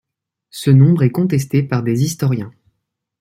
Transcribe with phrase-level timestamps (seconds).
[0.49, 2.51] Ce nombre est contesté par des historiens.